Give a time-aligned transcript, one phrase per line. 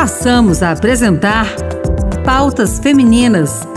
[0.00, 1.46] passamos a apresentar
[2.24, 3.68] Pautas Femininas: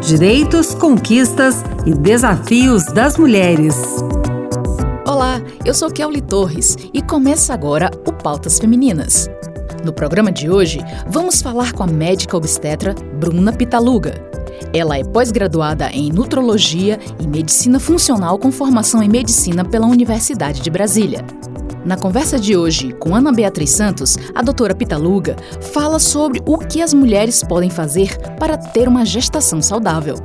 [0.00, 3.74] Direitos, Conquistas e Desafios das Mulheres.
[5.04, 9.28] Olá, eu sou Kelly Torres e começa agora o Pautas Femininas.
[9.84, 14.14] No programa de hoje, vamos falar com a médica obstetra Bruna Pitaluga.
[14.72, 20.70] Ela é pós-graduada em Nutrologia e Medicina Funcional com formação em Medicina pela Universidade de
[20.70, 21.24] Brasília.
[21.84, 25.36] Na conversa de hoje com Ana Beatriz Santos, a doutora Pitaluga
[25.72, 30.16] fala sobre o que as mulheres podem fazer para ter uma gestação saudável.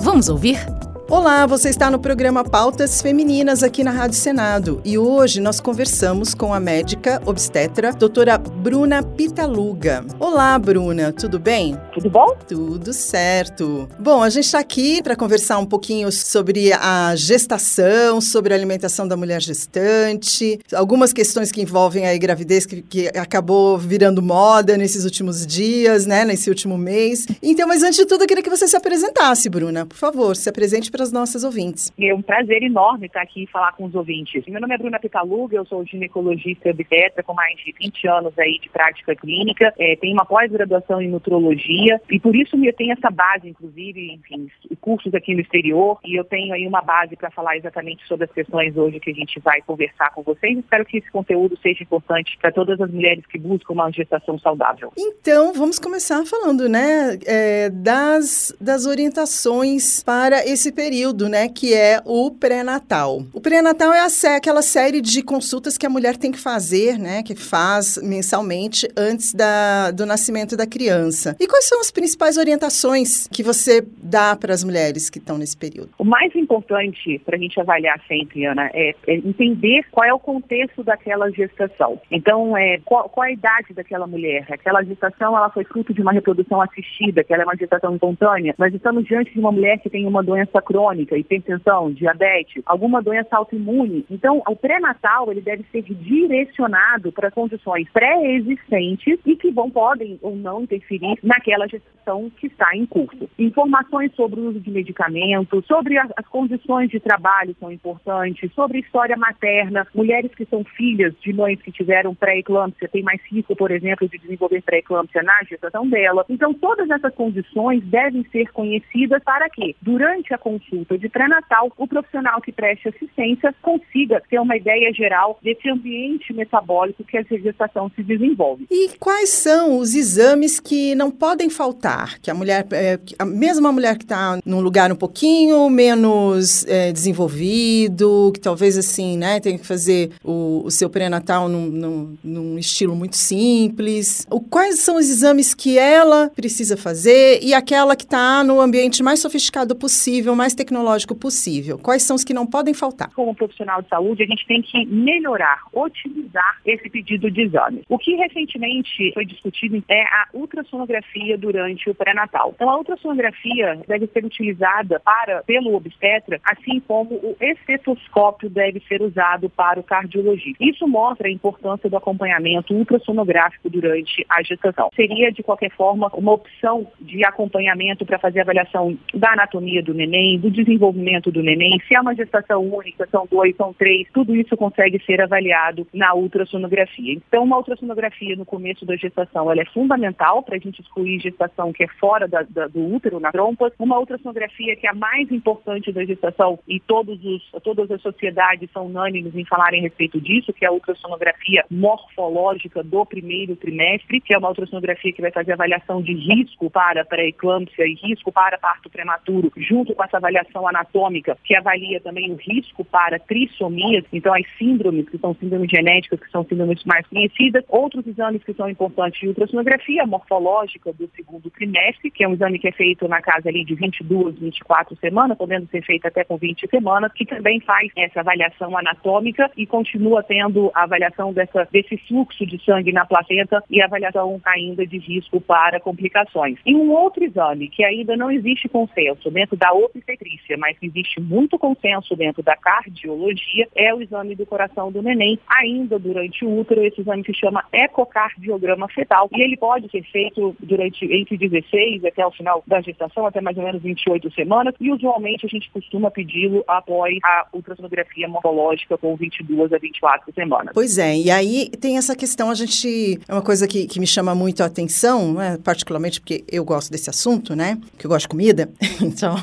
[0.00, 0.77] Vamos ouvir?
[1.10, 6.34] Olá, você está no programa Pautas Femininas aqui na Rádio Senado e hoje nós conversamos
[6.34, 10.04] com a médica obstetra, doutora Bruna Pitaluga.
[10.20, 11.80] Olá, Bruna, tudo bem?
[11.94, 12.36] Tudo bom?
[12.46, 13.88] Tudo certo.
[13.98, 19.08] Bom, a gente está aqui para conversar um pouquinho sobre a gestação, sobre a alimentação
[19.08, 25.06] da mulher gestante, algumas questões que envolvem a gravidez que, que acabou virando moda nesses
[25.06, 27.26] últimos dias, né, nesse último mês.
[27.42, 29.86] Então, mas antes de tudo, eu queria que você se apresentasse, Bruna.
[29.86, 31.92] Por favor, se apresente para as nossas ouvintes.
[31.96, 34.44] É um prazer enorme estar aqui e falar com os ouvintes.
[34.48, 38.58] Meu nome é Bruna Pitaluga, eu sou ginecologista obstetra com mais de 20 anos aí
[38.60, 43.10] de prática clínica, é, tenho uma pós-graduação em nutrologia e por isso eu tenho essa
[43.10, 44.48] base, inclusive, enfim,
[44.80, 48.32] cursos aqui no exterior e eu tenho aí uma base para falar exatamente sobre as
[48.32, 50.58] questões hoje que a gente vai conversar com vocês.
[50.58, 54.92] Espero que esse conteúdo seja importante para todas as mulheres que buscam uma gestação saudável.
[54.98, 61.74] Então, vamos começar falando, né, é, das, das orientações para esse período período, né, que
[61.74, 63.20] é o pré-natal.
[63.34, 67.22] O pré-natal é a, aquela série de consultas que a mulher tem que fazer, né,
[67.22, 71.36] que faz mensalmente antes da, do nascimento da criança.
[71.38, 75.58] E quais são as principais orientações que você dá para as mulheres que estão nesse
[75.58, 75.90] período?
[75.98, 80.18] O mais importante para a gente avaliar sempre, Ana, é, é, entender qual é o
[80.18, 82.00] contexto daquela gestação.
[82.10, 84.46] Então, é, qual, qual a idade daquela mulher?
[84.50, 88.54] Aquela gestação ela foi fruto de uma reprodução assistida, que ela é uma gestação espontânea.
[88.56, 93.02] Nós estamos diante de uma mulher que tem uma doença crônica crônica, hipertensão, diabetes, alguma
[93.02, 94.06] doença autoimune.
[94.08, 100.36] Então, o pré-natal ele deve ser direcionado para condições pré-existentes e que vão podem ou
[100.36, 103.28] não interferir naquela gestação que está em curso.
[103.36, 109.16] Informações sobre o uso de medicamentos, sobre as, condições de trabalho são importantes, sobre história
[109.16, 114.08] materna, mulheres que são filhas de mães que tiveram pré-eclâmpsia têm mais risco, por exemplo,
[114.08, 116.24] de desenvolver pré-eclâmpsia na gestação dela.
[116.28, 121.72] Então, todas essas condições devem ser conhecidas para que, durante a consulta consulta de pré-natal,
[121.76, 127.22] o profissional que preste assistência consiga ter uma ideia geral desse ambiente metabólico que a
[127.22, 128.66] gestação se desenvolve.
[128.70, 132.18] E quais são os exames que não podem faltar?
[132.20, 136.92] Que a mulher, é, a mesma mulher que está num lugar um pouquinho menos é,
[136.92, 142.58] desenvolvido, que talvez assim, né, tem que fazer o, o seu pré-natal num, num, num,
[142.58, 144.26] estilo muito simples.
[144.30, 149.02] O, quais são os exames que ela precisa fazer e aquela que está no ambiente
[149.02, 151.78] mais sofisticado possível, mais tecnológico possível?
[151.78, 153.10] Quais são os que não podem faltar?
[153.14, 157.82] Como profissional de saúde, a gente tem que melhorar, otimizar esse pedido de exame.
[157.88, 162.52] O que recentemente foi discutido é a ultrassonografia durante o pré-natal.
[162.54, 169.00] Então, a ultrassonografia deve ser utilizada para pelo obstetra, assim como o estetoscópio deve ser
[169.00, 170.62] usado para o cardiologista.
[170.62, 174.90] Isso mostra a importância do acompanhamento ultrassonográfico durante a gestação.
[174.96, 180.38] Seria, de qualquer forma, uma opção de acompanhamento para fazer avaliação da anatomia do neném,
[180.38, 184.34] do do desenvolvimento do neném, se é uma gestação única, são dois, são três, tudo
[184.34, 187.14] isso consegue ser avaliado na ultrassonografia.
[187.14, 191.72] Então, uma ultrassonografia no começo da gestação, ela é fundamental para a gente excluir gestação
[191.72, 193.70] que é fora da, da, do útero, na trompa.
[193.78, 198.70] Uma ultrassonografia que é a mais importante da gestação e todos os, todas as sociedades
[198.72, 204.20] são unânimes em falarem a respeito disso, que é a ultrassonografia morfológica do primeiro trimestre,
[204.20, 208.58] que é uma ultrassonografia que vai fazer avaliação de risco para pré-eclâmpsia e risco para
[208.58, 214.04] parto prematuro, junto com essa avaliação avaliação anatômica, que avalia também o risco para trissomias,
[214.12, 218.54] então as síndromes, que são síndromes genéticas, que são síndromes mais conhecidas, outros exames que
[218.54, 223.08] são importantes de ultrassonografia morfológica do segundo trimestre, que é um exame que é feito
[223.08, 227.26] na casa ali de 22, 24 semanas, podendo ser feito até com 20 semanas, que
[227.26, 232.92] também faz essa avaliação anatômica e continua tendo a avaliação dessa, desse fluxo de sangue
[232.92, 236.58] na placenta e avaliação ainda de risco para complicações.
[236.64, 241.20] E um outro exame que ainda não existe consenso dentro da obstetrícia obstetrícia, mas existe
[241.20, 245.38] muito consenso dentro da cardiologia, é o exame do coração do neném.
[245.48, 250.56] Ainda durante o útero, esse exame se chama ecocardiograma fetal e ele pode ser feito
[250.60, 254.90] durante entre 16 até o final da gestação, até mais ou menos 28 semanas, e
[254.90, 260.70] usualmente a gente costuma pedi-lo após a ultrassonografia morfológica com 22 a 24 semanas.
[260.74, 264.06] Pois é, e aí tem essa questão, a gente, é uma coisa que, que me
[264.06, 268.22] chama muito a atenção, né, particularmente porque eu gosto desse assunto, né, que eu gosto
[268.22, 268.68] de comida,
[269.02, 269.36] então,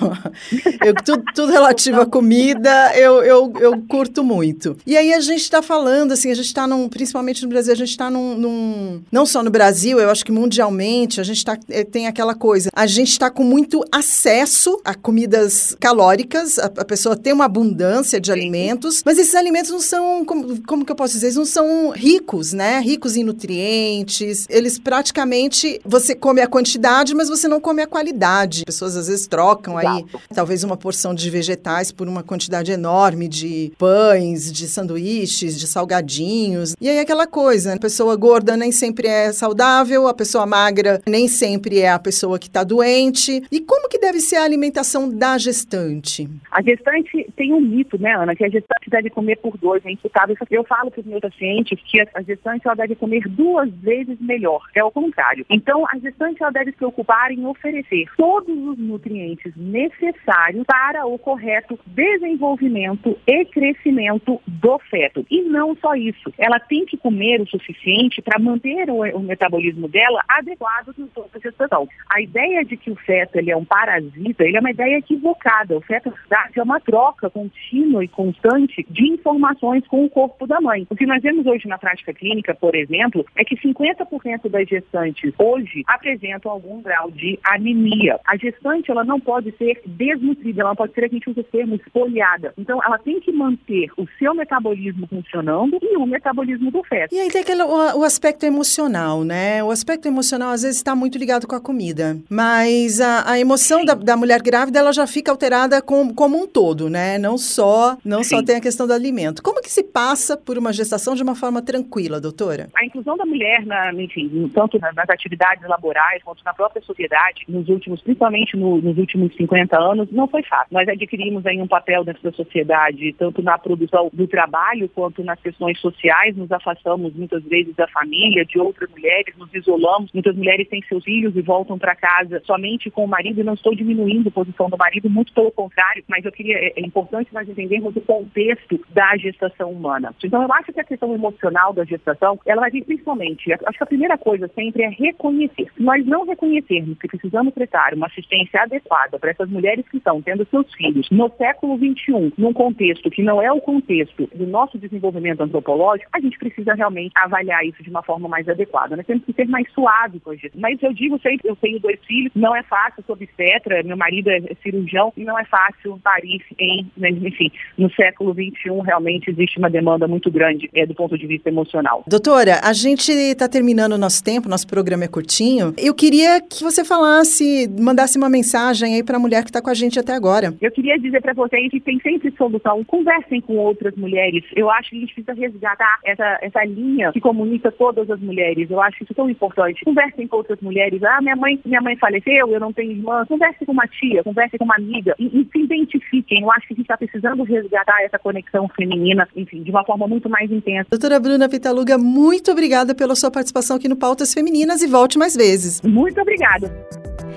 [0.83, 4.77] eu, tudo, tudo, relativo à comida, eu, eu, eu curto muito.
[4.85, 7.77] E aí a gente está falando, assim, a gente está num, principalmente no Brasil, a
[7.77, 11.57] gente está num, num, não só no Brasil, eu acho que mundialmente, a gente tá,
[11.69, 16.85] é, tem aquela coisa, a gente está com muito acesso a comidas calóricas, a, a,
[16.85, 20.95] pessoa tem uma abundância de alimentos, mas esses alimentos não são, como, como que eu
[20.95, 22.79] posso dizer, eles não são ricos, né?
[22.79, 28.59] Ricos em nutrientes, eles praticamente, você come a quantidade, mas você não come a qualidade.
[28.59, 30.09] As pessoas às vezes trocam Exato.
[30.13, 35.67] aí, talvez uma porção de vegetais por uma quantidade enorme de pães, de sanduíches, de
[35.67, 36.75] salgadinhos.
[36.79, 41.27] E aí aquela coisa, a pessoa gorda nem sempre é saudável, a pessoa magra nem
[41.27, 43.43] sempre é a pessoa que está doente.
[43.51, 46.29] E como que deve ser a alimentação da gestante?
[46.51, 49.91] A gestante tem um mito, né, Ana, que a gestante deve comer por dois, é
[49.91, 50.35] imputável.
[50.49, 54.61] Eu falo para os meus pacientes que a gestante ela deve comer duas vezes melhor,
[54.75, 55.45] é o contrário.
[55.49, 61.17] Então, a gestante ela deve se preocupar em oferecer todos os nutrientes necessários para o
[61.17, 65.25] correto desenvolvimento e crescimento do feto.
[65.29, 69.87] E não só isso, ela tem que comer o suficiente para manter o, o, metabolismo
[69.87, 71.87] dela adequado durante a gestação.
[72.09, 75.77] A ideia de que o feto ele é um parasita, ele é uma ideia equivocada.
[75.77, 76.13] O feto
[76.55, 80.85] é uma troca contínua e constante de informações com o corpo da mãe.
[80.89, 85.33] O que nós vemos hoje na prática clínica, por exemplo, é que 50% das gestantes
[85.37, 88.19] hoje apresentam algum grau de anemia.
[88.25, 91.43] A gestante ela não pode ser desnutrida, ela não pode ser, a gente usa o
[91.43, 92.53] termo, espoliada.
[92.57, 97.13] Então, ela tem que manter o seu metabolismo funcionando e o metabolismo do feto.
[97.13, 99.63] E aí tem aquele, o, o aspecto emocional, né?
[99.63, 103.83] O aspecto emocional às vezes está muito ligado com a comida, mas a, a emoção
[103.85, 107.17] da, da, mulher grávida ela já fica alterada com, como um todo, né?
[107.17, 108.37] Não só não Sim.
[108.37, 109.41] só tem a questão do alimento.
[109.43, 112.67] Como que se passa por uma gestação de uma forma tranquila, doutora?
[112.75, 117.67] A inclusão da mulher, na, enfim, tanto nas atividades laborais quanto na própria sociedade, nos
[117.69, 120.67] últimos, principalmente no, nos últimos 50 anos, não foi fácil.
[120.71, 125.39] Nós adquirimos aí um papel dentro da sociedade, tanto na produção do trabalho quanto nas
[125.39, 130.11] questões sociais, nos afastamos muitas vezes da família, de outras mulheres, nos isolamos.
[130.13, 133.53] Muitas mulheres têm seus filhos e voltam para casa somente com o marido, e não
[133.53, 137.33] estou diminuindo a posição do marido, muito pelo contrário, mas eu queria, é, é importante
[137.33, 140.13] nós entendermos o contexto da gestação humana.
[140.23, 143.83] Então, eu acho que a questão emocional da gestação, ela vai vir principalmente, acho que
[143.83, 145.67] a primeira coisa sempre é reconhecer.
[145.75, 150.14] Se nós não reconhecermos que precisamos prestar uma assistência adequada para essas mulheres que estão
[150.21, 154.77] tendo seus filhos no século XXI, num contexto que não é o contexto do nosso
[154.77, 158.95] desenvolvimento antropológico, a gente precisa realmente avaliar isso de uma forma mais adequada.
[158.95, 160.47] Nós temos que ser mais suaves com isso.
[160.55, 164.29] Mas eu digo sempre, eu tenho dois filhos, não é fácil, sou obstetra, meu marido
[164.29, 169.57] é cirurgião, e não é fácil parir em, né, enfim, no século XXI realmente existe
[169.57, 172.03] uma demanda muito grande é, do ponto de vista emocional.
[172.07, 175.73] Doutora, a gente está terminando o nosso tempo, nosso programa é curtinho.
[175.77, 179.69] Eu queria que você falasse, mandasse uma mensagem aí para a mulher que está com
[179.69, 180.53] a gente até agora.
[180.61, 182.83] Eu queria dizer para vocês que tem sempre solução.
[182.85, 184.43] Conversem com outras mulheres.
[184.55, 188.69] Eu acho que a gente precisa resgatar essa, essa linha que comunica todas as mulheres.
[188.69, 189.83] Eu acho isso tão importante.
[189.83, 191.03] Conversem com outras mulheres.
[191.03, 193.25] Ah, minha mãe, minha mãe faleceu, eu não tenho irmã.
[193.25, 196.41] Converse com uma tia, converse com uma amiga e, e se identifiquem.
[196.41, 200.07] Eu acho que a gente está precisando resgatar essa conexão feminina, enfim, de uma forma
[200.07, 200.87] muito mais intensa.
[200.89, 205.35] Doutora Bruna Vitaluga, muito obrigada pela sua participação aqui no Pautas Femininas e volte mais
[205.35, 205.81] vezes.
[205.81, 206.71] Muito obrigada.